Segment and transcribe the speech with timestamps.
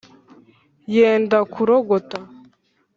[0.95, 2.17] yenda kurogota